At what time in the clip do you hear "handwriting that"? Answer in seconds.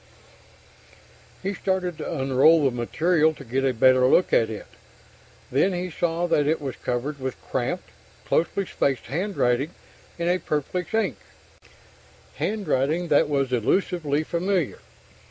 12.37-13.29